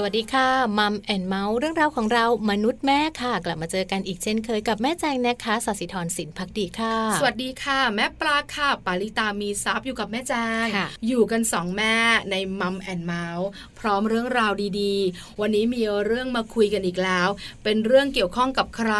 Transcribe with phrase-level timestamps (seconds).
[0.00, 0.48] สวัสดีค่ะ
[0.78, 10.34] Mom and Mouth เรื่องราวของเรามนุษย์แม่ค่ะ กลับมาเจอกันอีกเช่นเคยกับแม่แจงนะคะสศิธรสินพักดีค่ะ สวัสดีค่ะ แม่ปลาค่ะปาริตามีซับอยู่กับแม่แจ
[10.64, 10.66] ง
[11.06, 11.94] อยู่กันสองแม่
[12.30, 13.48] ใน Mom and Mouth
[13.78, 17.28] พร้อมเรื่องราวดีๆ วันนี้มีเรื่องมาคุยกันอีกแล้ว
[17.64, 18.94] เป็นเรื่องเกี่ยวข้องกับใคร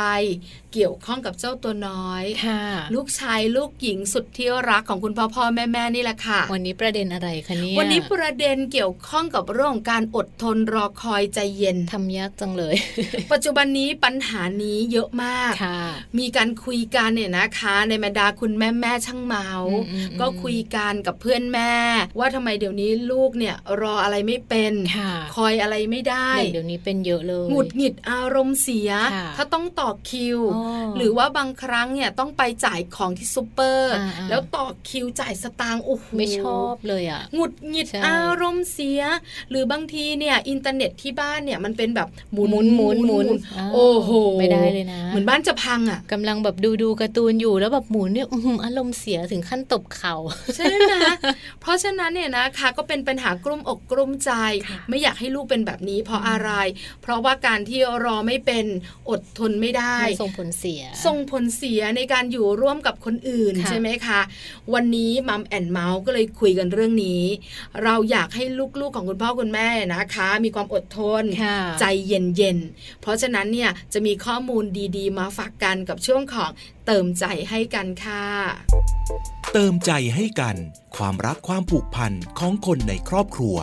[0.75, 2.63] เกี่ยวข้องกับเจ้าตัวน้อยค่ะ
[2.95, 12.75] ลูกชายลูกหญิงสุดที่รักของคุณพ่อพ่อแม่แม่นี่แหละค่ะ วันนี้ประเด็นอะไรคะเนี่ยวันนี้ประเด็นเกี่ยวข้องกับเรื่องของการอดทนรอคอยใจเย็นทำยากจังเลย
[13.33, 15.53] ปัจจุบันนี้ปัญหานี้เยอะมาก
[16.19, 19.49] มีการคุยกันเนี่ยนะคะ ในบรรดาคุณแม่แม่ช่างเมา
[20.21, 21.73] ก็คุยกันกับเพื่อนแม่
[22.19, 24.73] ว่าทำไมเดี๋ยวนี้ลูกเนี่ยรออะไรไม่เป็น
[25.37, 28.91] คอยอะไรไม่ได้เดี๋ยวนี้เป็นเยอะเลยหงุดหงิดอารมณ์เสีย
[29.37, 30.39] ถ้าต้องต่อคิว
[30.97, 33.95] หรือว่าบางครั้งเนี่ยต้องไปจ่ายของที่ซูเปอร์
[34.31, 39.01] แล้วต่อคิวจ่ายสตางค์โอ้โหไม่ชอบเลยอะหงุดหงิดอารมณ์เสีย
[39.51, 43.27] หรือบางทีเนี่ยอินเทอร์เน็ตที่บ้านเนี่ยมันเป็นแบบหมุนหมุนหมุนหมุน
[43.75, 48.27] โอ้โหไม่ได้เลยนะเหมือนบ้านจะพังอะกำลังแบบดูดูการ์ตูนอยู่แล้วแบบหมุนเนี่ย
[48.65, 50.15] อารมณ์เสียถึงขั้นตบเข่า
[50.57, 50.93] ใช่ไหม
[51.61, 54.33] เพราะฉะนั้นเนี่ยนะคะก็เป็นปัญหากลุ้มอกกลุ้มใจ
[54.89, 56.51] ไม่อยากให้ลูกเป็นแบบนี้เพราะอะไร
[57.03, 58.67] เพราะว่าการที่รอไม่เป็น
[59.11, 64.21] อดทนไม่ได้ส่งผลเสีย ส่งผลเสียในการอยู่ร่วมกับคนอื่นใช่ไหมคะ
[64.75, 67.23] วันนี้มัมแอนเมาส์ก็เลยคุยกันเรื่องนี้
[67.85, 68.45] เราอยากให้
[68.81, 71.25] ลูกๆของคุณพ่อคุณแม่นะคะ มีความอดทน
[71.81, 74.65] ใจเย็นๆ เพราะฉะนั้นเนี่ยจะมีข้อมูล
[74.97, 76.51] ดีๆ มาฝากกันกับช่วงของ
[76.87, 78.25] เติมใจให้กันค่ะ
[79.53, 80.57] เติมใจให้กัน
[80.97, 83.57] ความรักความผูกพันของคนในครอบครัว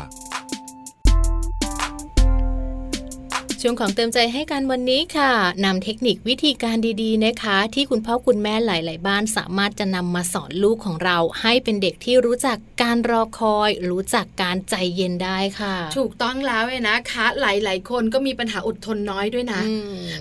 [3.68, 5.32] ช่วงของเติมใจให้กันวันนี้ค่ะ
[5.66, 19.62] นำเทคนิควิธีการดีๆนะคะ ที่คุณพ่อคุณแม่หลาย ๆ บ้านสามารถจะนำมาสอนลูกของเรา ให้เป็นเด็กที่รู้จักการรอคอย รู้จักการใจเย็นได้ค่ะ ถูกต้องแล้วเลยนะคะ หลาย ๆ คนก็มีปัญหาอดทนน้อยด้วยนะ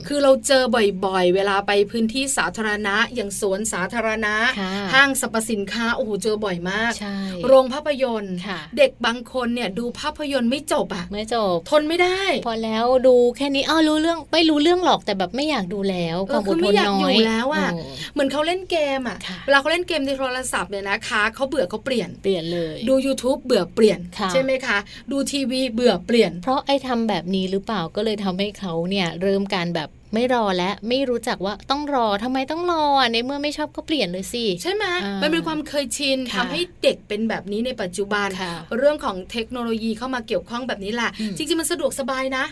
[0.06, 0.62] คือเราเจอ
[1.04, 4.34] บ่อย ๆ เวลาไปพื้นที่สาธารณะ อย่างสวนสาธารณะ
[4.94, 6.93] ห้างสรรพสินค้าโอ้โหเจอบ่อยมาก
[7.47, 8.34] โรงภาพยนตร์
[8.78, 17.69] เด็กบางคนเนี่ยดูภาพยนตร์ไม่จบอะไม่จบทนไม่ได้ พอแล้วดูแค่นี้อ้าวรู้เรื่องไม่รู้เรื่องหรอกแต่แบบไม่อยากดูแล้วความอดทนน้อยแล้วอะ
[18.12, 23.99] เหมือนเขาเล่นเกมอะเวลาเขาเล่นเกมในโทรศัพท์เนี่ยนะคะเขาเบื่อเขาเปลี่ยนเปลี่ยนเลย ดู YouTube เบื่อเปลี่ยน
[24.33, 24.78] ใช่ไหมคะ
[25.12, 34.84] ดูทีวีเบื่อเปลี่ยน เพราะไอ้ทาแบบนี้หรือเปล่าก็เลยทำให้เขาเนี่ยเริ่มการแบบ ไม่รอและไม่รู้จักว่าต้องรอทำไมต้องรอในเมื่อไม่ชอบก็เปลี่ยนเลยสิใช่ไหม
[35.22, 38.28] มันเป็นความเคยชินทำให้เด็กเป็นแบบนี้ในปัจจุบัน
[38.78, 42.44] เรื่องของเทคโนโลยีเข้ามาเกี่ยวข้องแบบนี้แหละจริงๆมันสะดวกสบายนะ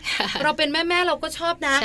[0.43, 1.77] เราเป็นแม่ๆเราก็ชอบนะ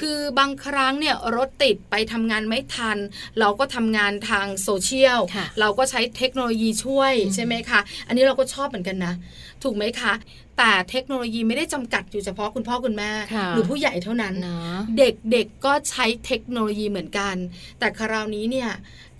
[0.00, 2.98] คือบางครั้งเนี่ยรถติดไปทำงานไม่ทัน
[3.40, 5.20] เราก็ทำงานทางโซเชียล
[5.60, 9.14] เราก็ใช้เทคโนโลยีช่วยใช่ไหมคะอันนี้เราก็ชอบเหมือนกันนะ
[9.66, 10.14] ถูกไหมคะ
[10.58, 13.10] แต่เทคโนโลยีไม่ได้จำกัดอยู่เฉพาะคุณพ่อคุณแม่
[13.50, 14.34] หรือผู้ใหญ่เท่านั้น
[14.98, 17.34] เด็กๆก็ใช้เทคโนโลยีเหมือนกัน
[17.78, 18.70] แต่คราวนี้เนี่ย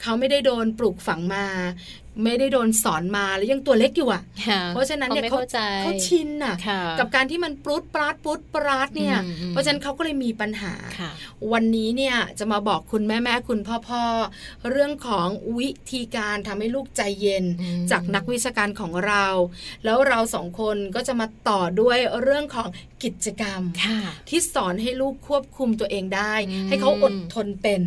[0.03, 1.47] เขาไม่ได้โดนปลูกฝังมา
[2.25, 4.23] ไม่ได้โดนสอนมาแล้วยังตัวเล็กอยู่อะ
[4.69, 5.41] เพราะฉะนั้นเนี่ยเขา
[5.83, 6.55] เขาชินอะ
[6.99, 9.19] กับการที่มันปรุดปราดปรุดปราดเนี่ย
[9.49, 10.75] เพราะฉะนั้นเขาก็เลยมีปัญหา
[11.53, 14.05] วันนี้เนี่ยจะมาบอกคุณแม่แม่คุณพ่อพ่อ
[14.71, 17.45] เรื่องของวิธีการทำให้ลูกใจเย็น
[17.91, 19.27] จากนักวิชาการของเรา
[19.85, 22.69] แล้วเราสองคนก็จะมาต่อด้วยเรื่องของ
[23.05, 23.61] กิจกรรม
[24.29, 26.35] ที่สอนให้ลูกควบคุมตัวเองได้
[26.69, 27.83] ให้เขาอดทนเป็น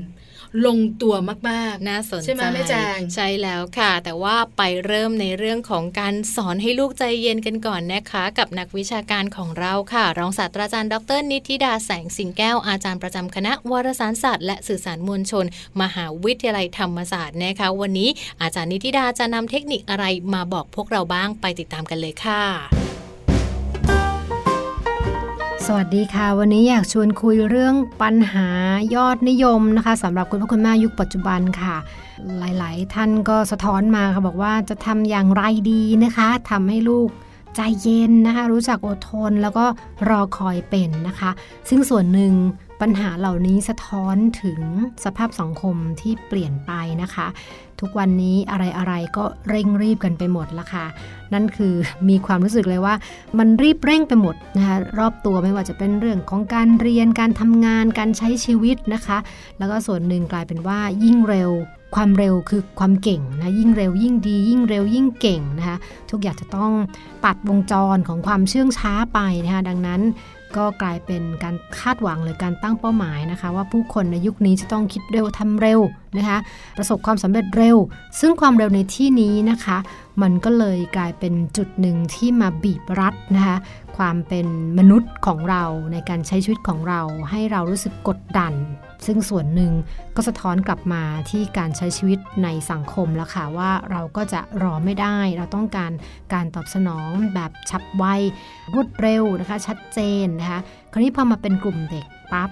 [0.66, 1.16] ลงตัว
[1.50, 15.46] มากๆน่าสนใจใช่ไหมแม่แจงใช่แล้วค่ะ แต่ว่าไปเริ่มในเรื่องของการสอนให้ลูกใจเย็นกันก่อนนะคะ กับนักวิชาการของเราค่ะ รองศาสตราจารย์ดร นิติดาแสงสิงแก้วอาจารย์ประจำคณะวารสารศาสตร์และสื่อสารมวลชน
[15.82, 18.09] มหาวิทยาลัยธรรมศาสตร์นะคะ วันนี้
[18.42, 22.99] อาจารย์นิติดาจะนำเทคนิคอะไรมาบอกพวกเราบ้างไปติดตามกันเลยค่ะ
[25.72, 28.47] สวัสดีค่ะ วันนี้อยากชวนคุยเรื่องปัญหา
[28.96, 31.75] ยอดนิยมนะคะสำหรับคุณพ่อคุณแม่ยุคปัจจุบันค่ะ
[32.40, 37.09] หลายๆ ท่านก็สะท้อนมาค่ะบอกว่าจะทำอย่างไรดีนะคะทำให้ลูก
[37.55, 39.66] ใจเย็นนะคะ รู้จักอดทนแล้วก็
[40.09, 41.32] รอคอยเป็นนะคะ
[41.70, 42.34] ซึ่งส่วนหนึ่ง
[42.82, 44.61] ปัญหาเหล่านี้สะท้อนถึง
[45.03, 46.72] สภาพสังคมที่เปลี่ยนไป
[47.02, 47.28] นะคะ
[47.81, 50.85] ทุกวันนี้อะไรๆก็เร่งรีบกันไปหมดละค่ะ
[51.34, 51.73] นั่นคือ
[52.09, 52.96] มีความรู้สึกเลยว่า
[53.37, 59.17] มันรีบเร่งไปหมดนะคะรอบตัวไม่ว่าจะเป็นเรื่องของการเรียนการทำงานการใช้ชีวิตนะคะ
[59.59, 61.52] แล้วก็ส่วนหนึ่งกลายเป็นว่ายิ่งเร็ว
[61.96, 65.78] ความเร็วคือความเก่งนะยิ่งเร็วยิ่งดี ยิ่งเร็วยิ่งเก่งนะคะ
[66.11, 66.72] ทุกอย่างจะต้อง
[67.23, 70.02] ปัดวงจรของความเชื่องช้าไปนะคะดังนั้น
[70.57, 75.79] ก็กลายเป็นการคาดหวังหรือการตั้งเป้าหมายนะคะ ว่าผู้คนในยุคนี้จะต้องคิดเร็วทำเร็ว
[76.17, 76.37] นะคะ
[76.78, 77.78] ประสบความสำเร็จเร็ว
[78.19, 79.78] ซึ่งความเร็วในที่นี้นะคะ
[80.22, 83.57] มันก็เลยกลายเป็นจุดหนึ่งที่มาบีบรัดนะคะ
[83.97, 84.47] ความเป็น
[84.79, 85.63] มนุษย์ของเรา
[85.93, 88.53] ในการใช้ชีวิตของเรา ให้เรารู้สึกกดดัน
[89.05, 89.72] ซึ่งส่วนหนึ่ง
[90.16, 95.91] ก็สะท้อนกลับมาที่การใช้ชีวิตในสังคมแล้วค่ะว่าเราก็จะรอไม่ได้ เราต้องการ
[96.34, 98.03] การตอบสนองแบบฉับไว
[98.73, 100.59] รวดเร็วนะคะ ชัดเจนนะคะ
[100.91, 102.49] คราวนี้พอมาเป็นกลุ่มเด็กปั๊บ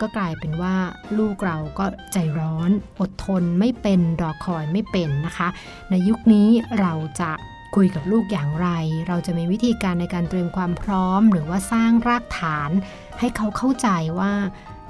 [0.00, 0.74] ก็กลายเป็นว่า
[1.18, 2.70] ลูกเราก็ใจร้อน
[3.00, 5.48] อดทนไม่เป็นรอคอยไม่เป็นนะคะ
[5.90, 6.48] ในยุคนี้
[6.80, 7.32] เราจะ
[7.76, 8.68] คุยกับลูกอย่างไร
[9.08, 12.70] เราจะมีวิธีการในการเตรียมความพร้อม หรือว่าสร้างรากฐาน
[13.18, 13.88] ให้เขาเข้าใจ
[14.18, 14.32] ว่า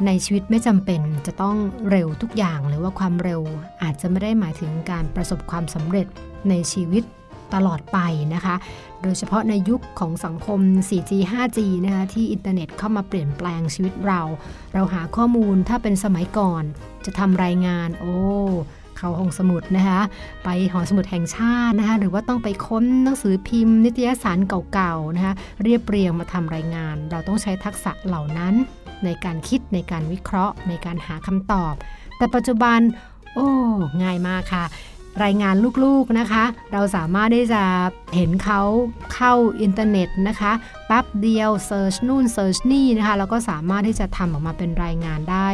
[0.07, 1.57] ในชีวิตไม่จำเป็นจะต้อง
[1.91, 3.41] เร็วทุกอย่างหรือว่าความเร็ว
[3.83, 6.07] อาจจะไม่ได้หมายถึงการประสบความสำเร็จ
[6.49, 7.05] ในชีวิต
[7.55, 7.99] ตลอดไป
[8.35, 8.57] นะคะ
[9.03, 14.21] โดยเฉพาะในยุคของสังคม 4G 5G นะคะที่อินเทอร์เน็ตเข้ามาเปลี่ยนแปลงชีวิตเรา
[14.75, 16.65] เราหาข้อมูลถ้าเป็นสมัยก่อน
[17.05, 18.15] จะทำรายงาน โอ้
[18.99, 20.01] เขาห้องสมุดนะคะ
[20.45, 24.39] ไปหอสมุดแห่งชาตินะคะหรือว่าต้องไปค้นหนังสือพิมพ์ นิตยสาร
[24.73, 28.55] เก่าๆนะคะเรียบเรียงมาทำรายงาน เราต้องใช้ทักษะเหล่านั้น
[29.05, 31.75] ในการคิดในการวิเคราะห์ ในการหาคำตอบ
[32.17, 32.79] แต่ปัจจุบัน
[33.35, 33.49] โอ้
[34.03, 34.67] ง่ายมากค่ะ
[35.25, 35.55] รายงาน
[35.85, 37.63] ลูกๆนะคะ เราสามารถได้จะ
[38.17, 38.63] เห็นเขา
[39.15, 40.53] เข้าอินเทอร์เน็ตนะคะ
[40.87, 45.49] แป๊บเดียว search นู่น search นี่นะคะแล้วก็สามารถที่จะทำออกมาเป็นรายงานได้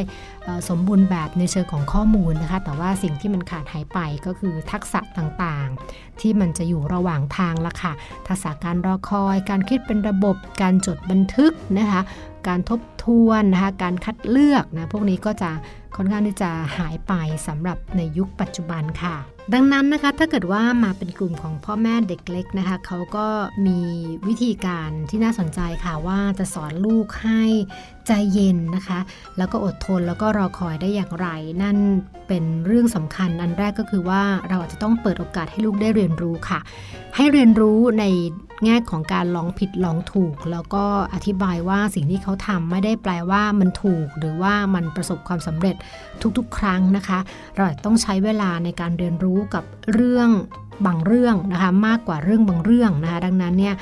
[0.69, 7.92] สมบูรณ์แบบในเชิงของข้อมูลนะคะ แต่ว่าสิ่งที่มันขาดหายไปก็คือทักษะต่างๆ ที่มันจะอยู่ระหว่างทางละค่ะ
[8.28, 12.00] ทักษะการรอคอย การคิดเป็นระบบ การจดบันทึกนะคะ
[12.48, 15.50] การทบทวนนะคะการคัดเลือกนะพวกนี้ก็จะ
[15.96, 17.12] ค่อนข้างที่จะหายไป
[17.46, 23.26] สำหรับในยุคปัจจุบันค่ะ ดังนั้นนะคะถ้าเกิดว่ามาเป็นกลุ่มของพ่อแม่เด็กเล็กนะคะเขาก็
[23.66, 23.78] มี
[24.28, 27.43] วิธีการที่น่าสนใจค่ะว่าจะสอนลูกให้
[28.06, 28.98] ใจเย็นนะคะ
[29.38, 31.28] แล้วก็อดทนแล้วก็รอคอยได้อย่างไร
[31.62, 31.76] นั่น
[32.28, 36.60] เป็นเรื่องสำคัญอันแรกก็คือว่าเราอาจจะต้องเปิดโอกาสให้ลูกได้เรียนรู้ค่ะ
[37.16, 38.04] ให้เรียนรู้ใน
[38.64, 40.84] แง่ของการลองผิดลองถูก แล้วก็
[41.14, 45.76] อธิบายว่าสิ่งที่เขาทำไม่ได้แปลว่ามันถูก หรือว่ามันประสบความสำเร็จ
[46.38, 47.19] ทุกๆ ครั้งนะคะ
[47.56, 50.30] เราต้องใช้เวลาในการเรียนรู้กับเรื่อง
[50.86, 53.74] บางเรื่องนะคะมากกว่าเรื่องบางเรื่องนะคะดังนั้นเนี่ย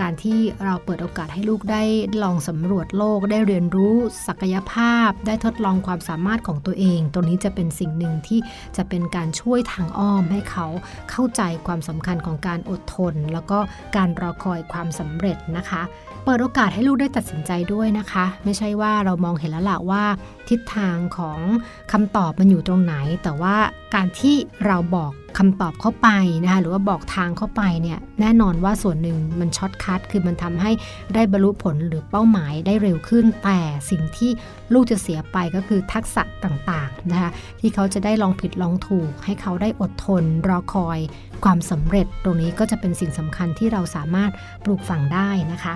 [0.00, 1.82] การที่เราเปิดโอกาสให้ลูกได้
[2.22, 3.94] ลองสำรวจโลกได้เรียนรู้
[4.26, 8.40] ศักยภาพ ได้ทดลองความสามารถของตัวเองตัวนี้จะเป็นสิ่งหนึ่งที่
[8.76, 10.66] จะเป็นการช่วยทางอ้อมให้เขา
[11.10, 13.58] เข้าใจความสำคัญของการอดทน แล้วก็
[13.96, 15.82] การรอคอยความสำเร็จนะคะ
[16.24, 20.04] เปิดโอกาสให้ลูกได้ตัดสินใจด้วยนะคะ ไม่ใช่ว่าเรามองเห็นแล้วล่ะว่า
[20.48, 21.38] ทิศทางของ
[21.92, 23.56] คำตอบมันอยู่ตรงไหน แต่ว่า
[23.94, 24.36] การที่
[24.66, 26.08] เราบอกคำตอบเข้าไป
[26.44, 30.70] นะคะหรือว่าบอกทางเข้าไปเนี่ยแน่นอนว่าส่วนหนึ่งมัน shortcut คือมันทำให้
[31.14, 34.30] ได้บรรลุผลหรือเป้าหมายได้เร็วขึ้น แต่สิ่งที่
[34.72, 37.30] ลูกจะเสียไปก็คือทักษะต่างๆนะคะ
[37.60, 40.98] ที่เขาจะได้ลองผิดลองถูก ให้เขาได้อดทนรอคอย
[41.44, 44.30] ความสำเร็จตรงนี้ก็จะเป็นสิ่งสำคัญที่เราสามารถ
[44.64, 45.74] ปลูกฝังได้นะคะ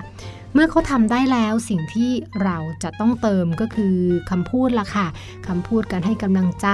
[0.53, 2.11] เมื่อเขาทำได้แล้วสิ่งที่
[2.43, 3.95] เราจะต้องเติมก็คือ
[4.31, 5.07] คำพูดละค่ะ
[5.47, 6.69] คำพูดการให้กำลังใจ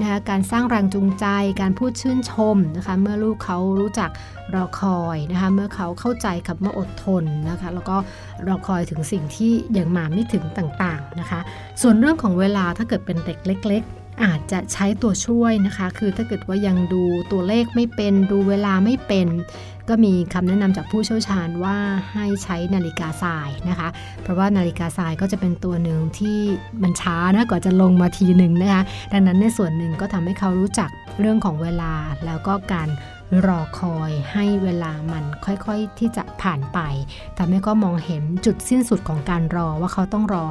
[0.00, 1.26] นะคะการสร้างแรงจูงใจ
[1.60, 4.10] การพูดชื่นชมนะคะเมื่อลูกเขารู้จัก
[4.54, 7.96] รอคอยนะคะเมื่อเขาเข้าใจคำว่าอดทนนะคะแล้วก็
[8.46, 11.40] รอคอยถึงสิ่งที่ยังมาไม่ถึงต่างๆนะคะ
[11.82, 17.02] ส่วนเรื่องของเวลาถ้าเกิดเป็นเด็กเล็กๆ อาจจะใช้ตัวช่วยนะคะ คือถ้าเกิดว่ายังดู
[17.32, 19.28] ตัวเลขไม่เป็น ดูเวลาไม่เป็น
[19.88, 21.76] ก็มีคำแนะนำจากผู้เชี่ยวชาญว่า
[22.12, 23.88] ให้ใช้นาฬิกาทรายนะคะ
[24.22, 26.38] เพราะว่านาฬิกาทรายก็จะเป็นตัวหนึ่งที่
[26.82, 31.92] มันช้านะกว่าจะลงมาทีหนึ่งนะคะ ดังนั้นในส่วนหนึ่งก็ทำให้เขารู้จักเรื่องของเวลา
[32.26, 32.88] แล้วก็การ
[33.46, 36.78] รอคอยให้เวลามันค่อยๆที่จะผ่านไป
[37.38, 40.44] ทำให้ก็มองเห็นจุดสิ้นสุดของการรอว่าเขาต้องรอ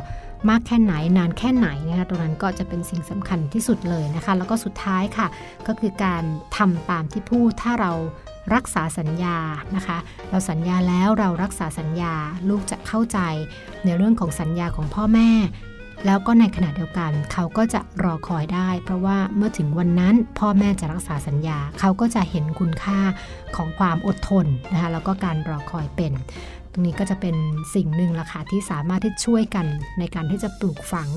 [0.50, 5.28] มากแค่ไหนนานแค่ไหนนะคะตรงนั้นก็จะเป็นสิ่งสำคัญที่สุดเลยนะคะ แล้วก็สุดท้ายค่ะ
[5.68, 6.24] ก็คือการ
[6.58, 7.92] ทำตามที่พูดถ้าเรา
[8.56, 9.38] รักษาสัญญา
[9.76, 9.98] นะคะ
[10.30, 12.14] เราสัญญาแล้วเรารักษาสัญญา
[12.50, 13.20] ลูกจะเข้าใจ
[13.86, 15.30] ในเรื่องของสัญญาของพ่อแม่
[16.06, 23.00] แล้วก็ในขณะเดียวกัน เขาก็จะรอคอยได้ เพราะว่าเมื่อถึงวันนั้นพ่อแม่จะรักษาสัญญา เขาก็จะเห็นคุณค่า
[23.56, 26.14] ของความอดทนนะคะแล้วก็การรอคอยเป็น
[26.72, 27.36] ตรงนี้ก็จะเป็น
[27.76, 29.66] สิ่งหนึ่งละค่ะที่สามารถที่ช่วยกัน
[30.00, 31.10] ในการที่จะปลูกฝัง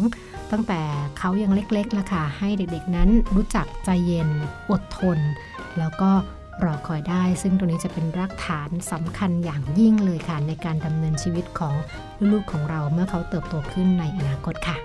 [0.52, 0.80] ตั้งแต่
[1.18, 4.28] เขายังเล็กๆละค่ะให้เด็กๆนั้นรู้จักใจเย็น
[4.70, 5.18] อดทน
[5.78, 6.10] แล้วก็
[6.64, 11.74] รอคอยได้ ซึ่งตรงนี้จะเป็นรากฐานสำคัญอย่างยิ่งเลยค่ะ ในการดำเนินชีวิตของ
[12.30, 14.76] ลูกๆของเราเมื่อเขาเติบโตขึ้นในอนาคตค่ะ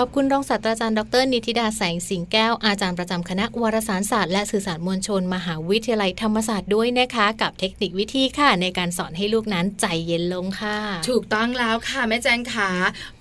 [0.00, 10.78] ขขอบคุณรองศาสตราจารย์ดร นิติดาแสงสิงแก้ว อาจารย์ประจำคณะวารสารศาสตร์และสื่อสารมวลชน มหาวิทยาลัยธรรมศาสตร์ด้วยนะคะ กับเทคนิควิธีค่ะ ในการสอนให้ลูกนั้นใจเย็นลงค่ะ
[11.08, 12.70] ถูกต้องแล้วค่ะแม่แจงขา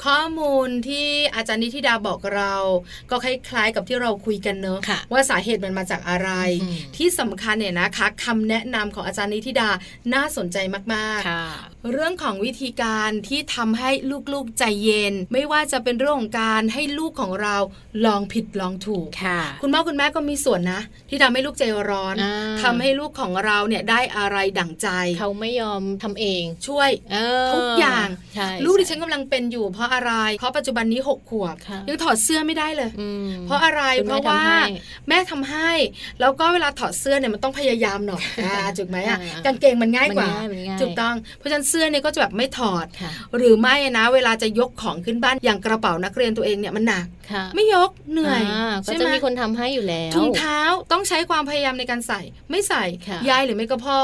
[0.06, 2.54] ข้อมูลที่อาจารย์นิติดาบอกเรา
[3.10, 4.80] ก็คล้ายๆกับที่เราคุยกันเนอะ
[5.12, 6.30] ว่าสาเหตุมันมาจากอะไร
[6.98, 9.70] ที่สำคัญเนี่ยนะคะคำแนะนำของอาจารย์นิติดา
[10.14, 10.58] น่าสนใจ
[10.94, 13.90] มากๆเรื่องของวิธีการที่ทำให้
[14.34, 17.56] ลูกๆใจเย็น ไม่ว่าจะเป็นเรื่องของการให้ลูกของเรา
[18.06, 22.16] ลองผิดลองถูกค่ะ คุณพ่อคุณแม่ก็มีส่วนนะ ที่ทำให้ลูกใจร้อน
[22.64, 24.88] ทำให้ลูกของเราเนี่ยได้อะไรดั่งใจ
[25.20, 26.90] เขาไม่ยอมทำเองช่วย
[27.54, 28.08] ทุกอย่าง
[28.66, 31.56] ลูกดิฉันกำลังเป็นอยู่ เพราะอะไร เพราะปัจจุบันนี้หกขวบ
[31.88, 32.90] ยังถอดเสื้อไม่ได้เลย
[33.46, 34.42] เพราะอะไรเพราะว่า
[35.08, 35.72] แม่ทำให้
[36.20, 38.24] แล้วก็เวลาถอดเสื้อเนี่ยมันต้องพยายามหน่อย
[38.78, 40.28] ถูกไหมอะกางเกงมันง่ายกว่า
[40.82, 42.86] ถูกต้อง เพราะฉะนั้นเสื้อเนี่ยก็จะแบบไม่ถอด
[43.38, 47.06] หรือไม่นะ เวลาจะยกของขึ้นบ้านอย่างกระเป๋านักเรียนตัวเองเนี่ยมันหนัก
[47.56, 48.42] ไม่ยกเหนื่อย
[48.88, 50.60] ก็จะมีคนทำให้อยู่แล้วถุงเท้า
[50.92, 52.22] ต้องใช้ความพยายามในการใส่
[52.52, 52.84] ไม่ใส่
[53.30, 54.00] ยายหรือไม่ก็พ่อ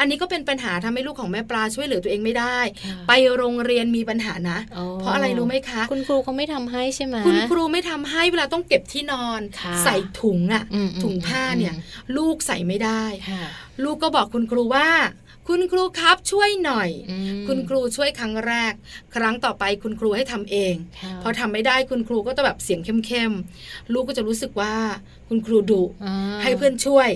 [0.00, 2.58] อันนี้ก็เป็นปัญหาทำให้ลูกของแม่ปลาช่วยเหลือตัวเองไม่ได้
[3.08, 4.58] ไปโรงเรียนมีปัญหานะ
[5.00, 9.40] เพราะอะไรรู้ไหมคะ คุณครูเขาไม่ทำให้ใช่ไหมคุณครูไม่ทำให้เวลาต้องเก็บที่นอน
[9.84, 10.64] ใส่ถุงอะ
[11.02, 11.74] ถุงผ้าเนี่ย
[12.16, 13.04] ลูกใส่ไม่ได้
[13.84, 14.88] ลูกก็บอกคุณครูว่า
[15.48, 16.90] คุณครูครับช่วยหน่อย
[17.48, 18.72] คุณครูช่วยครั้งแรก
[19.14, 20.74] ครั้งต่อไปคุณครูให้ทำเอง
[21.22, 24.74] พอทำไม่ได้คุณครูก็จะแบบเสียงเข้มๆลูกก็จะรู้สึกว่า
[25.28, 25.82] คุณครูดุ
[26.42, 27.08] ให้เพื่อนช่วย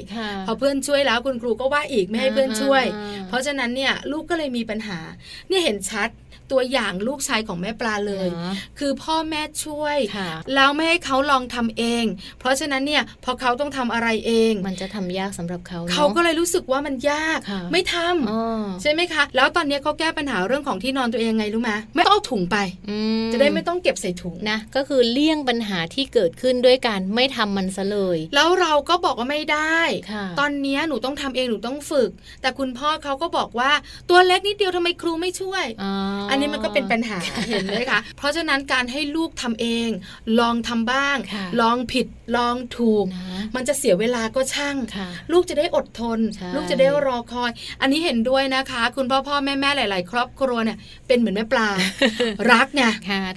[0.47, 2.85] พอเพื่อนช่วยแล้วคุณครูก็ว่าอีกไม่ให้เพื่อนช่วย
[3.29, 4.99] เพราะฉะนั้นเนี่ยลูกก็เลยมีปัญหา
[5.49, 6.09] เนี่ยเห็นชัด
[6.53, 8.29] ตัวอย่างลูกชายของแม่ปลาเลย
[8.79, 9.99] คือพ่อแม่ช่วย
[10.55, 12.05] แล้วไม่ให้เขาลองทำเอง
[12.39, 17.39] เพราะฉะนั้นเนี่ยพอเขาต้องทำอะไรเอง มันจะทำยากสำหรับเขาเขาก็เลยรู้สึกว่ามันยาก
[17.73, 22.57] ไม่ทำใช่ไหมคะ แล้วตอนนี้เขาแก้ปัญหาเรื่องของที่นอนตัวเองไงรู้ไหมไม่ต้องเอาถุงไป
[23.33, 29.81] จะได้ไม่ต้องเก็บใส่ถุงนะก็คือเลี่ยงปัญหาที่เกิดขึ้นด้วยการไม่ทำมันซะเลย แล้วเราก็บอกว่าไม่ได้
[30.41, 32.11] ตอนนี้หนูต้องทำเองหนูต้องฝึก
[32.43, 33.71] แต่คุณพ่อเขาก็บอกว่า
[34.11, 35.65] ตัวเล็กนิดเดียวทำไมครูไม่ช่วย
[36.31, 37.19] อันนี้มันก็เป็นปัญหา
[37.49, 39.89] เห็นไหมคะเพราะฉะนั้นการให้ลูกทำเอง
[40.41, 41.17] ลองทำบ้าง
[41.61, 43.05] ลองผิดลองถูก
[43.57, 44.77] มันจะเสียเวลาก็ช่าง
[45.33, 46.19] ลูกจะได้อดทน
[46.55, 51.69] ลูกจะได้รอคอย อันนี้เห็นด้วยนะคะ คุณพ่อพ่อแม่แม่หลาย ๆ ครอบครัวเนี่ยเป็นเหมือนแม่ปลา
[52.53, 52.83] รักไง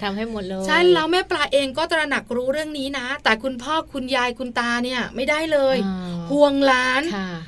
[0.02, 5.76] ทำให้หมดเลยใช่แล้วแม่ปลาเองก็ตระหนักรู้เรื่องนี้นะ แต่คุณพ่อคุณยายคุณตาเนี่ยไม่ได้เลย
[6.32, 7.02] ห่วงล้าน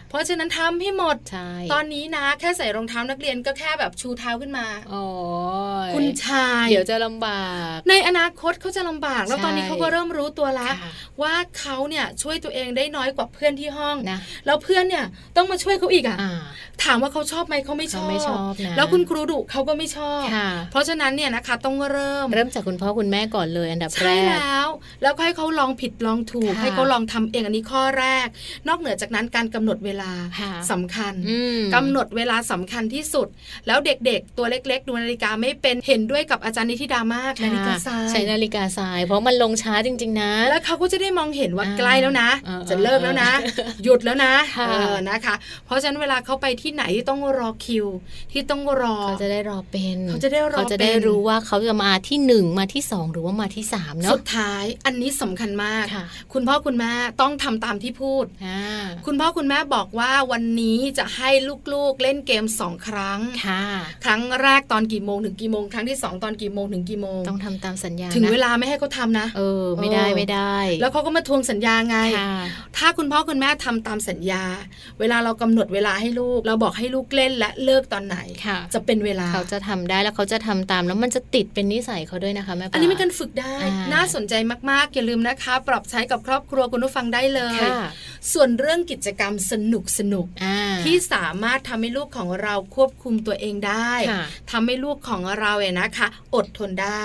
[0.09, 1.17] เพราะฉะนั้นทำให้หมด
[1.73, 4.67] ตอนนี้นะแค่ใส่รองเท้านักเรียนก็แค่แบบชูเท้าขึ้นมา
[5.95, 10.75] คุณชาย เดี๋ยวจะลำบาก ในอนาคตเขาจะลำบาก แล้วตอนนี้เขาก็เริ่มรู้ตัวแล้ว
[11.23, 15.05] ว่าเขาเนี่ยช่วยตัวเองได้น้อยกว่าเพื่อนที่ห้องนะแล้วเพื่อนเนี่ย
[15.37, 16.19] ต้องมาช่วยเขาอีกอะ
[16.85, 20.23] ถามว่าเขาชอบไหมเขาไม่ชอบไม่ชอบนะแล้วคุณครูดุเขาก็ไม่ชอบ
[20.71, 24.69] เพราะฉะนั้นเนี่ยนะคะต้องเริ่ม เริ่มจากคุณพ่อคุณแม่ก่อนเลยอันดับแรกใช่แล้ว
[25.03, 28.27] แล้วให้เขาลองผิดลองถูก ให้เขาลองทำเองอันนี้ข้อแรก
[28.69, 30.11] นอกเหนือจากนั้นการกำหนดเวลา
[30.71, 31.15] สำคัญ
[31.75, 33.29] กำหนดเวลาสำคัญที่สุด
[33.67, 42.31] แล้วเด็กๆ ตัวเล็ก ๆ ดูนาฬิกาไม่เป็นเห็นด้วยกับอาจารย์นิธิดามากนาฬิกาทรายใช้นาฬิกาทราย เพราะมันลงช้าจริง ๆ นะ แล้วเขาก็จะได้มองเห็นว่าใกล้แล้วนะ
[42.71, 43.31] จะเลิกแล้วนะ
[43.85, 44.33] หยุดแล้วนะ
[45.09, 45.35] นะคะ
[45.67, 47.87] เพราะฉะนั้นเวลาเขาไปที่ไหนที่ต้องรอคิว
[48.33, 55.85] ที่ต้องรอเขาจะได้รอเป็นเขาจะได้รอเขาจะได้รู้ว่าเขาจะมาที่หนึ่งมาที่สองหรือว่ามาที่สามเนาะสุดท้ายอันนี้สำคัญมาก
[56.33, 58.25] คุณพ่อคุณแม่ต้องทำตามที่พูด
[59.07, 61.31] คุณพ่อคุณแม่บอกว่าวันนี้จะให้
[61.73, 63.21] ลูกๆเล่นเกมสองครั้ง
[64.05, 71.99] ครั้งแรกตอนกี่โมงถึงกี่โมงครั้งที่สองตอนกี่โมงถึงกี่โมง ต้องทำตามสัญญาถึงเวลาไม่ให้เขาทานะ เออ ไม่ได้ไม่ได้ แล้วเขาก็มาทวงสัญญาไง
[72.77, 74.43] ถ้าคุณพ่อคุณแม่ทำตามสัญญา
[75.01, 78.17] เวลาเรากำหนดเวลาให้ลูก เราบอกให้ลูกเล่นและเลิกตอนไหน
[78.75, 83.55] จะเป็นเวลาเขาจะทำได้แล้วเขาจะทำตามแล้วมันจะติดเป็นนิสัยเขาด้วยนะคะแม่อันนี้เป็นการฝึกได้
[83.93, 84.35] น่าสนใจ
[84.71, 87.55] มากๆอย่าลืมนะคะ ปรับใช้กับครอบครัวคุณผู้ฟังได้เลย
[88.33, 90.27] ส่วนเรื่องกิจกรรมสนุกสนุก
[90.85, 93.93] ที่สามารถทำให้ลูกของเราควบคุมตัวเองได้
[94.51, 97.05] ทำให้ลูกของเราเนี่ยนะคะ อดทนได้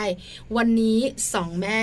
[0.58, 1.00] วันนี้
[1.34, 1.82] สองแม่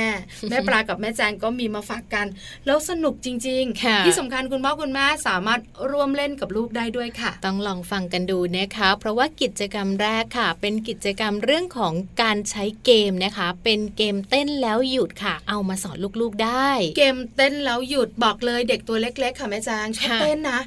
[0.50, 2.26] แม่ปลากับแม่แจงก็มีมาฝากกัน
[2.66, 5.60] แล้วสนุกจริง ๆ ที่สำคัญคุณพ่อคุณแม่สามารถ
[5.90, 20.60] ร่วมเล่นกับลูกได้ด้วยค่ะ ต้องลองฟังกันดูนะคะ เพราะว่ากิจกรรมแรกค่ะ เป็นกิจกรรมเรื่องของการใช้เกมนะคะ เป็นเกมเต้นแล้วหยุดค่ะ เอามาสอนลูกๆได้ เกมเต้นแล้วหยุดบอกเลยเด็กตัวเล็กๆ ค่ะแม่แจงชอบเต้นนะ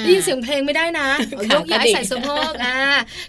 [0.00, 1.08] ได้ยินเสียงเพลงไม่ได้นะ
[1.54, 2.76] ยกย้ายใส่สะโพกอ่า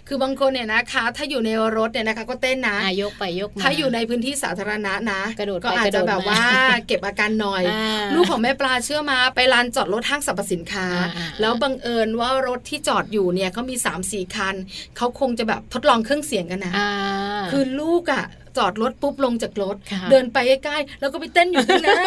[0.08, 6.42] คือบางคนเนี่ยนะคะ ถ้าอยู่ในรถเนี่ยนะคะ ก็เต้นนะยกไปยกมาถ้าอยู่ในพื้นที่สาธารณะนะกระโดดก็อาจจะแบบว่า
[6.86, 7.62] เก็บอาการหน่อย
[8.14, 10.86] ลูกของแม่ปลาเชื่อมาไปลานจอดรถห้างสรรพสินค้า
[11.40, 14.54] แล้วบังเอิญว่ารถที่จอดอยู่เนี่ยเขามี3ามสี่คัน
[14.96, 16.74] เขาคงจะแบบทดลองเครื่องเสียงกันนะ
[17.50, 18.24] คือลูกอะ
[18.56, 19.76] จอดรถปุ๊บลงจากรถ
[20.10, 22.00] เดินไปใกล้ๆแล้วก็ไปเต้นอยู่ข้างหน้า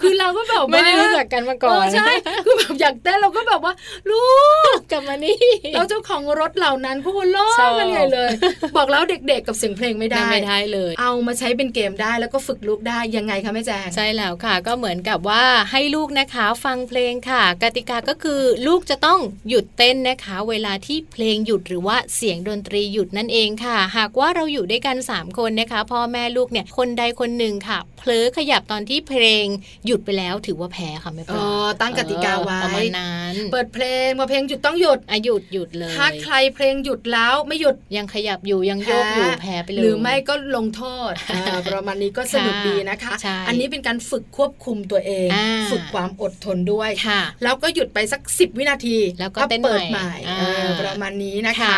[0.00, 2.06] คือเราก็แบบไม่ได้รู้จักกันมาก่อนใช่
[2.44, 3.72] คือแบบอยากเต้นเราก็แบบว่า
[4.10, 4.24] ลู
[4.76, 5.38] กกลับมานี่
[5.74, 8.30] เราเจ้าของรถเหล่านั้นเขาล้อกันใหญ่เลย
[8.76, 29.44] บอกแล้วเด็กๆกับเสียงเพลงไม่ได้ไม่ได้เลย เอามาใช้เป็นเกมได้แล้วก็ฝึกลูกได้ยังไงคะแม่แจ้งใช่แล้วค่ะ ก็เหมือนกับว่าให้ลูกนะคะฟังเพลงค่ะ กติกาก็คือลูกจะต้องหยุดเต้นนะคะ เวลาที่เพลงหยุดหรือว่าเสียงดนตรีหยุดนั่นเองค่ะ หากว่าเราอยู่ด้วยกัน 3 คนนะคะพ่อแม่ลูกเนี่ยคนใดคนหนึ่งค่ะเผลอขยับตอนที่เพลง
[29.86, 31.46] หยุดไปแล้วถือว่าแพ้ค่ะแม่ปลา
[31.80, 41.12] ตั้งกติกาไว้ประมาณนั้นเปิดเพลงพอเพลงหยุดต้องหยุดอะหยุดหยุดเลยถ้าใครเพลงหยุดแล้วไม่หยุดยังขยับอยู่ยังโยกอยู่แพ้ไปเลยหรือไม่ก็ลงโทษ
[41.68, 43.14] ประมาณนี้ก็สนุกดีนะคะ
[43.48, 45.28] อันนี้เป็นการฝึกควบคุมตัวเอง
[45.70, 46.90] ฝึกความอดทนด้วย
[47.44, 50.12] แล้วก็หยุดไปสักสิบวินาที แล้วก็เปิดใหม่
[50.82, 51.76] ประมาณนี้นะคะ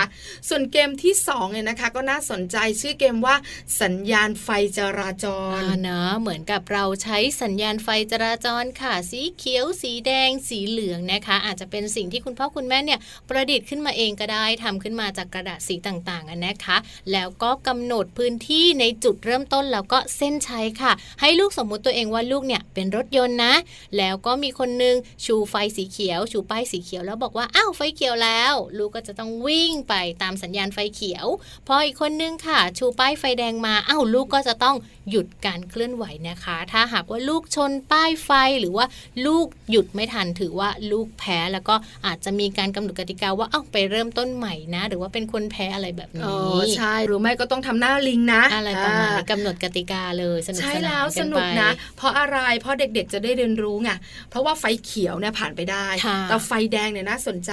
[0.49, 3.35] ส่วนเกมที่2เนี่ยนะคะ ก็น่าสนใจชื่อเกมว่า
[3.80, 5.26] สัญญญาณไฟจราจ
[5.59, 16.76] รนะเหมือนกับเราใช้สัญญาณไฟจราจรค่ะ สีเขียว สีแดง สีเหลืองนะคะ อาจจะเป็นสิ่งที่คุณพ่อคุณแม่เนี่ยประดิษฐ์ขึ้นมาเองก็ได้ทำขึ้นมาจากกระดาษสีต่างๆนะคะ
[17.12, 23.54] แล้วก็กำหนดพื้นที่ในจุดเริ่มต้นแล้วก็เส้นชัยค่ะ ให้ลูกสมมุติตัวเองว่าลูกเนี่ยเป็นรถยนต์นะ
[23.97, 31.26] แล้วก็มีคนนึงชูไฟสีเขียว ชูป้ายสีเขียวแล้วบอกว่าอ้าวไฟเขียวแล้ว ลูกก็จะต้องวิ่งไปตามสัญญาณไฟเขียว
[31.66, 34.77] พออีกคนนึงค่ะ ชูป้ายไฟแดงมาอ้าวลูกก็จะต้อง
[35.11, 38.87] หยุดการเคลื่อนไหวนะคะ ถ้าหากว่าลูกชนป้ายไฟหรือว่า
[39.27, 41.75] ลูกหยุดไม่ทันถือว่าลูกแพ้แล้วก็
[42.07, 46.35] อาจจะมีการกำหนดกติกาว่าเอ้าไปเริ่มต้นใหม่นะ หรือว่าเป็นคนแพ้อะไรแบบนี้
[46.77, 53.91] ใช่หรือไม่ก็ต้องทำหน้าลิงนะ อะไรประมาณนี้กำหนดกติกาเลยสนุกสนานใช่แล้วสนุกนะ เพราะอะไรเพราะเด็กๆจะได้เรียนรู้ไง
[54.31, 55.87] เพราะว่าไฟเขียวเนี่ยผ่านไปได้
[56.29, 57.53] แต่ไฟแดงเนี่ยน่าสนใจ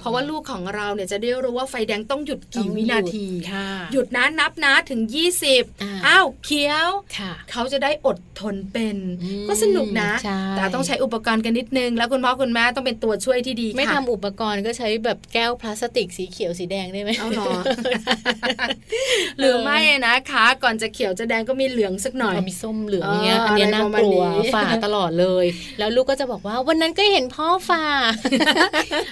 [0.00, 3.26] เพราะว่าลูกของเราเนี่ยจะได้รู้ว่าไฟแดงต้องหยุดกี่วินาที
[3.92, 5.00] หยุดนะนับนะถึง
[5.34, 5.51] 20
[6.06, 6.88] อ้าวเขียว
[7.50, 8.96] เขาจะได้อดทนเป็น
[9.48, 10.10] ก็สนุกนะ
[10.56, 17.50] แต่ต้องใช้อุปกรณ์กันนิดนึง แล้วคุณพ่อคุณแม่ต้องเป็นตัวช่วยที่ดีไม่ทำอุปกรณ์ก็ใช้แบบแก้วพลาสติกสีเขียวสีแดงได้ไหมเอาหรอ
[19.38, 24.22] หรือไม่นะคะ ก่อนจะเขียวจะแดงก็มีเหลืองสักหน่อยมีส้มเหลืองเนี้ยอันนี้น่ากลัว
[24.54, 25.46] ฝ่าตลอดเลย
[25.78, 27.84] แล้วลูกก็จะบอกว่าวันนั้นก็เห็นพ่อฝ่า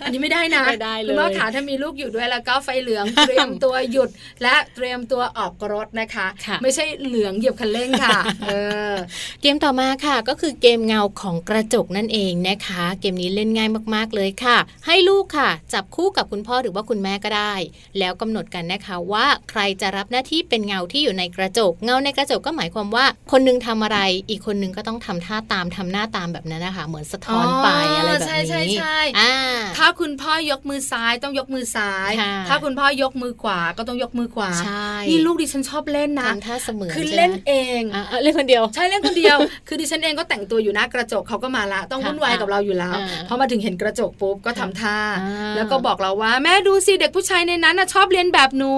[0.02, 4.08] อันนี้ไม่ได้นะไม่ได้เลยคุณพ่อขาถ้ามีลูกอยู่ด้วยแล้วก็ไฟเหลืองเตรียมตัวหยุด
[4.42, 6.26] และเตรียมตัวออกรถนะคะ
[6.62, 8.18] ไม่ใช่เหลืองเหยียบคันเร่งค่ะ
[9.42, 17.54] เกมต่อมาค่ะก็คือเกมเงาของกระจกนั่นเองนะคะ เกมนี้เล่นง่ายมากๆเลยค่ะ ให้ลูกค่ะ จับคู่กับคุณพ่อหรือว่าคุณแม่ก็ได้
[17.98, 28.98] แล้วกำหนดกันนะคะว่าใครจะรับหน้าที่เป็นเงาที่อยู่ในกระจก เงาในกระจกก็หมายความว่า คนนึงทำอะไร อีกคนนึงก็ต้องทำท่าตามทำหน้าตามแบบนั้นนะคะเหมือนสะท้อนไปอะไรแบบนี้ใช่ใช่ใช่
[29.76, 32.12] ถ้าคุณพ่อยกมือซ้ายต้องยกมือซ้าย
[32.48, 34.50] ถ้าคุณพ่อยกมือขวาก็ต้องยกมือขวา
[35.08, 37.82] นี่ลูกดิฉันชอบเล่นนะทำท่าเสมอคือเล่นเอง
[38.22, 39.36] เล่นคนเดียว ใช่เล่นคนเดียว
[39.68, 42.94] คือดิฉันเองก็แต่งตัวอยู่หน้ากระจกเขาก็มาละต้องวุ่นวายกับเราอยู่แล้ว
[43.28, 44.98] พอมาถึงเห็นกระจกปุ๊บก็ทำท่า
[45.56, 48.74] แล้วก็บอกเราว่าแม่ดูสิเด็กผู้ชายในนั้นชอบเรียนแบบหนู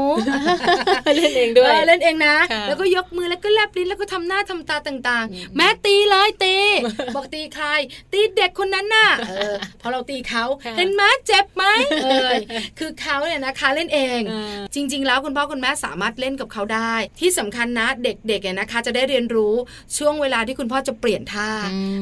[1.16, 2.36] เล่นเองด้วยเล่นเองนะ
[2.68, 6.56] แล้วก็ยกมือแล้วก็แลบลิ้นแล้วก็ทำหน้าทำตาต่างๆ แม่ตีเลยตี
[7.14, 7.66] บอกตีใคร
[8.12, 9.08] ตีเด็กคนนั้นน่ะ
[9.80, 10.44] พอเราตีเขา
[10.78, 11.64] เห็นไหมเจ็บไหม
[12.04, 12.30] เออ
[12.78, 14.20] คือเขาเนี่ยนะคะเล่นเอง
[14.74, 19.54] จริง ๆ แล้วคุณพ่อคุณแม่สามารถเล่นกับเขาได้ ที่สำคัญนะเด็กๆเนี่ยนะคะ จะได้เรียนรู้
[19.98, 21.48] ช่วงเวลาที่คุณพ่อจะเปลี่ยนท่า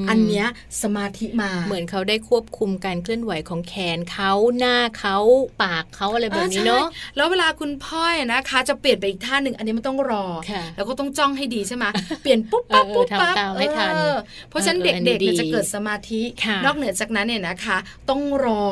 [0.08, 0.46] อันเนี้ย
[0.82, 5.16] สมาธิมาเหมือนเขาได้ควบคุมการเคลื่อนไหวของแขนเขาหน้าเขา
[5.62, 10.24] ปากเขาอะไรแบบนี้เนาะแล้วเวลาคุณพ่อนะคะ จะเปลี่ยนไปอีกท่าหนึ่งอันนี้มันต้องรอ
[10.76, 11.84] แล้วก็ต้องจ้องให้ดีใช่ไหม
[12.22, 13.34] เปลี่ยนปุ๊บปั๊บปุ๊บปั๊บ
[14.48, 16.22] เพราะฉะนั้นเด็กๆจะเกิดสมาธิ
[16.64, 17.78] นอกเหนือจากนั้นเนี่ยนะคะ
[18.10, 18.62] ต้องรอ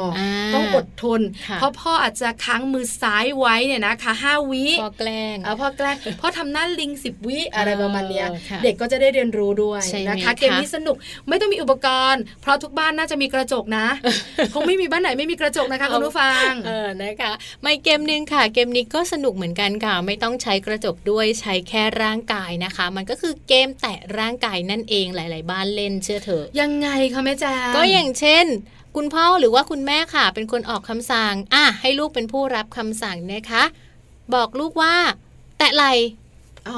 [0.55, 1.21] ต้องอดทน
[1.55, 8.27] เพราะพ่ออาจจะค้างมือซ้ายไว้เนี่ยนะคะห้าวิพ่อแกล้งเออพ่อแกล้งพ่อทำหน้าลิงสิบวิอะไรประมาณเนี้ย
[8.65, 10.97] เด็กก็จะได้เรียนรู้ด้วยนะคะเกมนี้สนุก
[11.29, 13.87] ไม่ต้องมีอุปกรณ์ เพราะทุกบ้านน่าจะมีกระจกนะ
[14.55, 17.33] คงไม่มีบ้านไหนไม่มีกระจกนะคะคุณผู้ฟังเออนะคะ
[17.63, 28.47] ไม่เกมนึงค่ะ เกมนี้ก็สนุกเหมือนกันค่ะ ไม่ต้องใช้กระจกด้วยใช้แค่ร่างกายนะคะ มันก็คือเกมแตะร่างกายนั่นเองหลาย ๆ บ้านเล่นเชื่อเถอะยังไงคะแม่จ๋าก็อย่างเช่น
[28.97, 33.63] คุณพ่อหรือว่าคุณแม่ค่ะ เป็นคนออกคำสั่ง อะให้ลูกเป็นผู้รับคำสั่งนะคะ
[34.35, 34.95] บอกลูกว่า
[35.59, 35.85] แตะไหล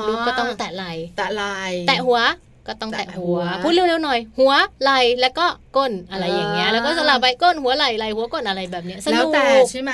[0.09, 0.85] ลูกก็ต้องแตะไหล
[1.17, 1.43] แตะไหล
[1.89, 2.21] แตะหัว
[2.69, 5.47] ก็ต้องแตะหัว พูดเร็วๆหน่อย หัวไหลแล้วก็
[5.77, 9.91] ก้นอะไรอย่างเงี้ยแล้วก็สลับไปก้นหัวไหลไหลหัวก้นอะไรแบบเนี้ยสนุกแล้วแต่ใช่ไหม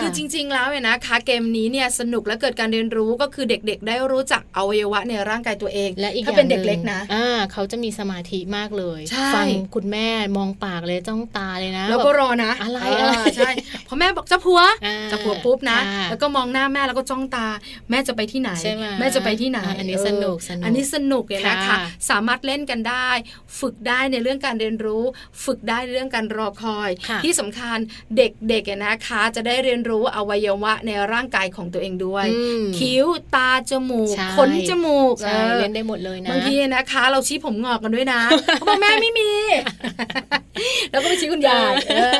[0.00, 9.00] คือจริง ๆ แล้วเนี่ยนะคะเกมนี้เนี่ยสนุกและเกิดการเรียนรู้ก็คือเด็ก ๆ ได้รู้จักอวัยวะในร่างกายตัวเองและอีกถ้าเป็นเด็กเล็กนะอ่าเขาจะมีสมาธิมากเลย
[9.34, 13.50] ฟังคุณแม่มองปากเลยจ้องตาเลยนะแล้วก็รอนะ อะไรอะไรใช่
[13.88, 14.60] พอแม่บอกจะผัว
[15.12, 15.78] จะผัวปุ๊บนะ
[16.10, 17.46] แล้วก็มองหน้าแม่แล้วก็จ้องตา
[17.90, 18.50] แม่จะไปที่ไหน
[19.00, 21.76] แม่จะไปที่ไหนอันนี้สนุกสนุกอันนี้สนุกเลยนะคะ
[22.10, 23.10] สามารถเล่นกันได้
[23.60, 25.04] ฝึกได้ในเรื่องการเรียนรู้
[25.44, 26.90] ฝึกได้เรื่องการรอคอย
[27.24, 27.78] ที่สำคัญ
[28.16, 32.26] เด็กๆนะคะ จะได้เรียนรู้อวัยวะในร่างกายของตัวเองด้วย
[32.78, 35.14] คิ้วตาจมูกขนจมูก
[35.58, 38.20] เล่นได้หมดเลยนะบางทีนะคะ เราชี้ผมงอกกันด้วยนะ
[38.58, 39.30] เขาบอกแม่ไม่มี
[40.90, 41.72] แล้วก็ไปชี้คุณยาย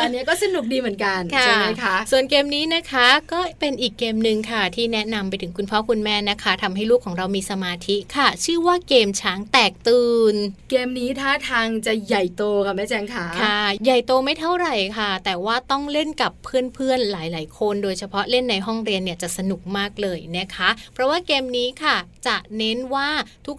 [0.02, 10.34] อันนี้ก็สนุกดีเหมือนกันใช่ไหมคะส่วนเกมนี้นะคะก็เป็นอีกเกมหนึ่งค่ะ ที่แนะนำไปถึงคุณพ่อคุณแม่นะคะทำให้ลูกของเรามีสมาธิค่ะ ชื่อว่าเกมช้างแตกตื่น
[10.70, 23.08] เกมนี้ท่าทางจะใหญ่โตค่ะแม่แจงค่ะค่ะ ใหญ่โตไม่เท่าไหร่ค่ะ แต่ว่าต้องเล่นกับเพื่อนๆหลาย ๆ คน โดยเฉพาะเล่นในห้องเรียนเนี่ยจะสนุกมากเลยนะคะ เพราะว่าเกมนี้ค่ะจะเน้นว่า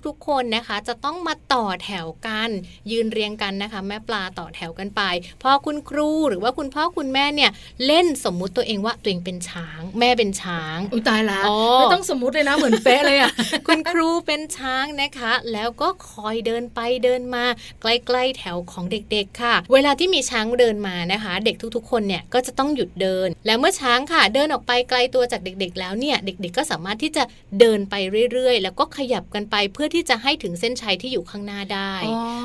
[0.06, 2.50] ทุกๆคนนะคะ จะต้องมาต่อแถวกัน
[2.92, 5.02] ยืนเรียงกันนะคะ แม่ปลาต่อแถวกันไป
[5.44, 7.52] พอคุณครูหรือว่าคุณพ่อคุณแม่เนี่ย
[7.86, 11.46] เล่นสมมุติตัวเองว่าตัวเองเป็นช้าง แม่เป็นช้างอุ้ยตายแล้ว
[11.80, 13.32] ไม่ต้องสมมุติเลยนะเหมือนเป๊ะเลยอะ
[13.68, 17.46] คุณครูเป็นช้างนะคะ แล้วก็คอยเดินไปเดินมา
[17.82, 27.24] ใกล้ๆแถวของเด็กๆค่ะ เวลาที่มีช้างเดินมานะคะ เด็กทุกๆ คนเนี่ยก็จะต้องหยุดเดิน แล้วเมื่อช้างค่ะ เดินออกไปไกลตัวจากเด็ก ๆ แล้วเนี่ยเด็ก ๆ ก็สามารถที่จะ
[27.60, 27.96] เดินไป
[28.32, 31.94] เรื่อยๆ แล้วก็ขยับกันไปเพื่อที่จะให้ถึงเส้นชัยที่อยู่ข้างหน้าได้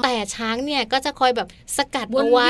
[0.03, 2.49] แต่ช้างเนี่ยก็จะคอยแบบสกัดเอาไว้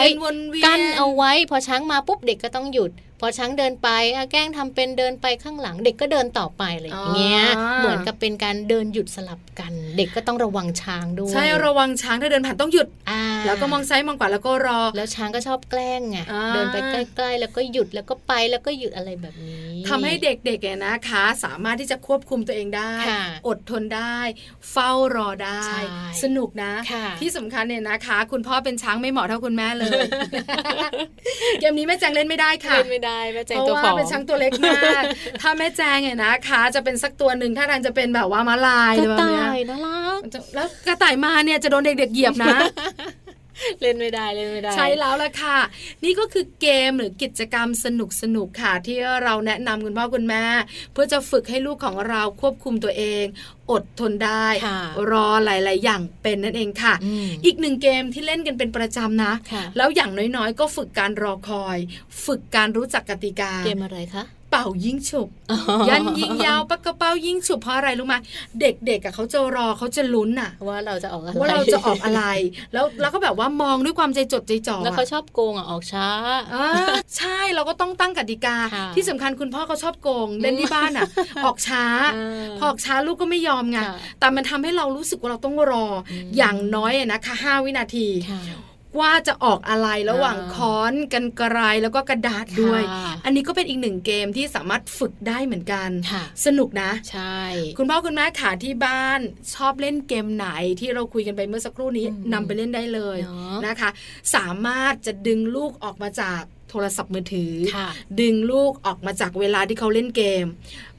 [0.64, 2.90] กั้นเอาไว้ พอช้างมาปุ๊บเด็กก็ต้องหยุด
[3.24, 3.88] พอช้างเดินไป
[4.32, 7.42] แกล้งทำเป็นเดินไปข้างหลัง เด็กก็เดินต่อไปอะไรอย่างเงี้ย
[7.78, 12.88] เหมือนกับเป็นการเดินหยุดสลับกัน เด็กก็ต้องระวังช้างด้วยใช่ระวังช้างถ้าเดินผ่านต้องหยุด
[13.46, 16.18] แล้วก็มองซ้ายมองขวาแล้วก็รอ แล้วช้างก็ชอบแกล้งไง
[16.54, 22.92] เดินไปใกล้ๆ แล้วก็หยุดแล้วก็ไปแล้วก็หยุดอะไรแบบนี้ทำให้เด็กๆเนี่ยนะคะ สามารถที่จะควบคุมตัวเองได้
[23.48, 24.18] อดทนได้
[24.72, 25.62] เฝ้ารอได้
[26.22, 26.72] สนุกนะ
[27.20, 30.00] ที่สำคัญเนี่ยนะคะ คุณพ่อเป็นช้างไม่เหมาะเท่าคุณแม่เลย
[31.60, 35.02] เกมนี้แม่แจงเล่นไม่ได้ค่ะเล่นไม่ได้แม่แจงตัวผอมเป็นช้างตัวเล็กมาก
[35.42, 40.20] ถ้าแม่แจงเนี่ยนะคะจะเป็นสักตัวหนึ่งถ้าทางจะเป็นแบบว่ามาลายกระต่ายน่ารัก
[40.54, 42.56] แล้วกระต่ายมาเนี่ยจะโดนเด็กๆเหยียบนะ
[43.80, 45.58] เล่นไม่ได้เล่นไม่ได้ ใช่แล้วละค่ะ
[46.04, 50.44] นี่ก็คือเกมหรือกิจกรรมสนุกสนุกค่ะ ที่เราแนะนำคุณพ่อคุณแม่
[50.92, 53.24] เพื่อจะฝึกให้ลูกของเราควบคุมตัวเอง
[53.72, 54.46] อดทนได้
[55.10, 56.94] รอหลาย ๆ อย่างเป็นนั่นเองค่ะ
[57.44, 59.32] อีกหนึ่งเกมที่เล่นกันเป็นประจำนะ
[59.76, 61.78] แล้วอย่างน้อย ๆ ก็ฝึกการรอคอย
[62.26, 65.28] ฝึกการรู้จักกติกาเกมอะไรคะ เป่ายิงฉุบ
[65.88, 68.14] ยันยิงยาวปากกระเป๋ายิงฉุบเพราะอะไรรู้ไหม
[68.60, 72.24] เด็กๆอะเขาจะรอเขาจะลุ้นอะว่าเราจะออกอะไรว่าเราจะออกอะไร
[72.72, 76.06] แล้วแล้วก็แบบว่ามองด้วยความใจจดใจจ่อแล้วเขาชอบโกงอะออกช้า
[77.16, 78.56] ใช่เราก็ต้องตั้งกติกา
[78.94, 81.08] ที่สำคัญคุณพ่อเขาชอบโกงเล่นที่บ้านอะ
[81.44, 81.84] ออกช้า
[82.58, 83.78] พอออกช้าลูกก็ไม่ยอมไง
[84.20, 85.86] แต่มันทำให้เรารู้สึกว่าเราต้องรอ
[86.36, 88.08] อย่างน้อยนะคะห้าวินาที
[89.00, 92.82] ว่าจะออกอะไรระหว่างค้อนกันไกรแล้วก็กระดาษด้วย
[93.24, 95.88] อันนี้ก็เป็นอีกหนึ่งเกมที่สามารถฝึกได้เหมือนกัน
[96.46, 97.38] สนุกนะ ใช่
[97.78, 99.20] คุณพ่อคุณแม่ขาที่บ้าน
[99.54, 100.48] ชอบเล่นเกมไหน
[100.80, 103.18] ที่เราคุยกันไปเมื่อสักครู่นี้นำไปเล่นได้เลย
[103.66, 103.90] นะคะ
[104.34, 107.54] สามารถจะดึงลูกออกมาจากโทรศัพท์มือถือ
[108.20, 110.44] ดึงลูกออกมาจากเวลาที่เขาเล่นเกม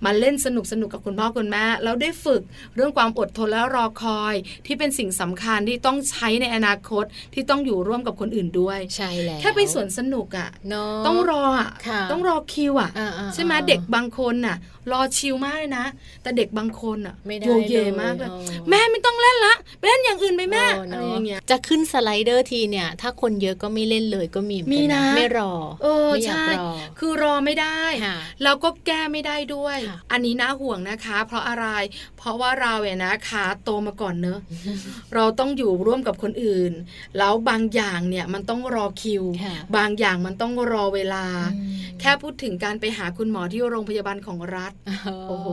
[0.05, 2.41] มาเล่นสนุกสนุกกับคุณพ่อคุณแม่แล้วได้ฝึก
[2.75, 4.35] เรื่องความอดทนและรอคอย
[4.65, 10.49] ที่เป็นสิ่งสำคัญที่ต้องใช้ในอนาคตที่ต้องอยู่ร่วมกับคนอื่นด้วยใช่แล้วแค่ไปสวนสนุกอะ
[11.07, 11.71] ต้องรออะ
[12.11, 12.89] ต้องรอคิวอะ
[13.33, 14.57] ใช่ไหมเด็กบางคนน่ะ
[14.91, 15.85] รอชิลมากเลยนะ
[16.23, 18.29] แต่เด็กบางคนอะโยเยมากเลย
[18.69, 25.51] แม่ไม่ต้องเล่นละไปเล่นอย่างอื่นไปแม่อะไรอย่างเงี้ยจะขึ้นสไลเดอร์ทีเนี่ย ถ้าคนเยอะก็ไม่เล่นเลยก็มีมีนะไม่รอ
[25.83, 26.45] เออใช่
[26.99, 27.81] คือรอไม่ได้
[28.43, 29.77] แล้วก็แก้ไม่ได้ด้วย
[30.12, 31.67] อันนี้น่าห่วงนะคะ เพราะอะไร
[32.17, 34.39] เพราะว่าเราเนี่ยนะคะโตมาก่อนเนอะ
[35.15, 36.73] เราต้องอยู่ร่วมกับคนอื่น
[37.17, 39.23] แล้วบางอย่างเนี่ยมันต้องรอคิว
[39.77, 41.25] บางอย่างมันต้องรอเวลา
[42.01, 44.73] แค่พูดถึงการไปหาคุณหมอที่โรงพยาบาลของรัฐ
[45.29, 45.47] โอ้โห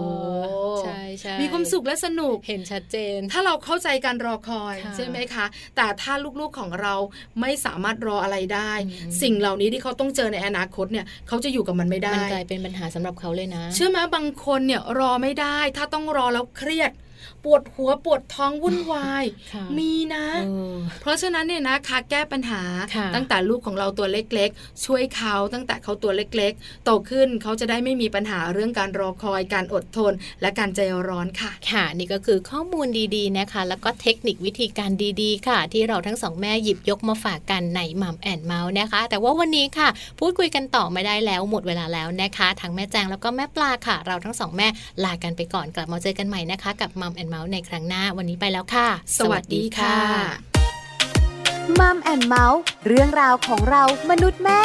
[0.85, 6.95] ใช่ใช่มีความสุขและสนุกเห็นชัดเจน ถ้าเราเข้าใจการรอคอยใช่ไหมคะ แต่ถ้าลูกๆของเรา
[7.41, 8.73] ไม่สามารถรออะไรได้
[9.23, 16.91] สิ่งเหล่านี้ที่เขาต้องเจอในอนาคตเนี่ยเขาจะอยู่กับมันไม่ได้มันกลายเป็นปัญหาสำหรับเขาเลยนะ เชื่อไหมบางคนเนี่ยรอไม่ได้ ถ้าต้องรอแล้วเครียด
[17.45, 19.25] ปวดหัวปวดท้องวุ่นวาย
[19.79, 20.27] มีนะ
[21.01, 22.63] เพราะฉะนั้นเนี่ยนะคะแก้ปัญหา
[23.15, 34.91] ตั้งแต่ลูกของเราตัวเล็กๆ ช่วยเขาตั้งแต่เขาตัวเล็กๆ โตขึ้นเขาจะได้ไม่มีปัญหาเรื่องการรอคอยการอดทน และการใจร้อนค่ะ ค่ะ นี่ก็คือข้อมูลดีๆนะคะ แล้วก็เทคนิควิธีการ
[35.23, 44.69] ดีๆ ค่ะ ที่เราทั้งสองแม่หยิบยกมาฝากกันใน Mom and Mouth นะคะ แต่ว่าวันนี้ค่ะ พูดคุยกันต่อไม่ได้แล้วหมดเวลาแล้วนะคะทั้งแม่แจงแล้วก็แม่ปลาค่ะ เราทั้งสองแม่
[45.05, 49.97] ลากันไปก่อนกลับมาเจอกันใหม่นะคะ กับ Mom and Mouth ในครั้งหน้าวันนี้ไปแล้วค่ะ สวัสดีค่ะ
[51.79, 54.63] Mom and Mouth เรื่องราวของเรามนุษย์แม่